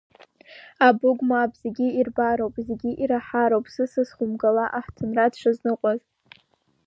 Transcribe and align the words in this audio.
Абыгә 0.87 1.21
мап, 1.29 1.51
зегьы 1.63 1.87
ирбароуп, 1.99 2.55
зегьы 2.67 2.91
ираҳароуп 3.01 3.65
сысас 3.73 4.09
хәымгала 4.15 4.65
аҳҭынра 4.77 5.25
дшазныҟәаз. 5.31 6.01